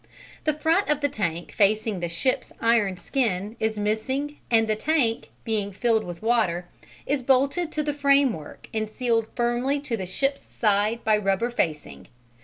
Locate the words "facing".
1.51-1.99, 11.51-12.07